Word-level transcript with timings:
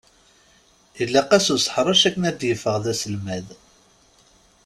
Ilaq-as 1.01 1.47
useḥṛec 1.55 2.01
akken 2.07 2.27
ad 2.29 2.35
d-yeffeɣ 2.39 2.75
d 2.83 2.85
aselmad! 2.91 3.47